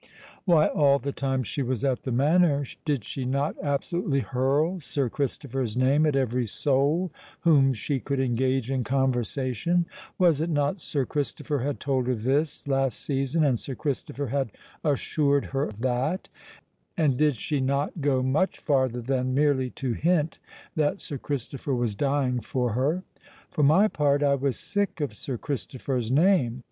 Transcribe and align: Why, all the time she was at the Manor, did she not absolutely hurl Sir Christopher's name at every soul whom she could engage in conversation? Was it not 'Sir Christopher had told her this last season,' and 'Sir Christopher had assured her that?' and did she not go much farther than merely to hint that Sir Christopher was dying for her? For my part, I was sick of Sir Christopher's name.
Why, 0.45 0.65
all 0.65 0.97
the 0.97 1.11
time 1.11 1.43
she 1.43 1.61
was 1.61 1.85
at 1.85 2.01
the 2.01 2.11
Manor, 2.11 2.65
did 2.85 3.03
she 3.05 3.23
not 3.23 3.55
absolutely 3.61 4.21
hurl 4.21 4.79
Sir 4.79 5.11
Christopher's 5.11 5.77
name 5.77 6.07
at 6.07 6.15
every 6.15 6.47
soul 6.47 7.11
whom 7.41 7.71
she 7.71 7.99
could 7.99 8.19
engage 8.19 8.71
in 8.71 8.83
conversation? 8.83 9.85
Was 10.17 10.41
it 10.41 10.49
not 10.49 10.79
'Sir 10.79 11.05
Christopher 11.05 11.59
had 11.59 11.79
told 11.79 12.07
her 12.07 12.15
this 12.15 12.67
last 12.67 12.99
season,' 12.99 13.43
and 13.43 13.59
'Sir 13.59 13.75
Christopher 13.75 14.25
had 14.25 14.51
assured 14.83 15.45
her 15.53 15.69
that?' 15.79 16.29
and 16.97 17.15
did 17.15 17.35
she 17.35 17.59
not 17.61 18.01
go 18.01 18.23
much 18.23 18.57
farther 18.57 19.01
than 19.01 19.35
merely 19.35 19.69
to 19.69 19.93
hint 19.93 20.39
that 20.75 20.99
Sir 20.99 21.19
Christopher 21.19 21.75
was 21.75 21.93
dying 21.93 22.39
for 22.39 22.73
her? 22.73 23.03
For 23.51 23.61
my 23.61 23.87
part, 23.87 24.23
I 24.23 24.33
was 24.33 24.57
sick 24.57 24.99
of 24.99 25.13
Sir 25.13 25.37
Christopher's 25.37 26.09
name. 26.09 26.59